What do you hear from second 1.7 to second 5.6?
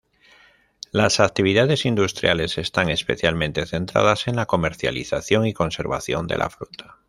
industriales están especialmente centradas en la comercialización y